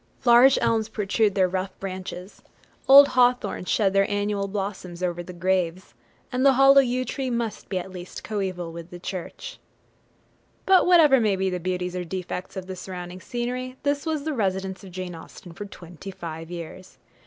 [0.25, 2.41] Large elms protrude their rough branches;
[2.87, 5.93] old hawthorns shed their annual blossoms over the graves;
[6.31, 9.59] and the hollow yew tree must be at least coeval with the church.
[9.59, 13.21] [Steventon Manor House: ManorHouse.jpg] But whatever may be the beauties or defects of the surrounding
[13.21, 16.97] scenery, this was the residence of Jane Austen for twenty five years.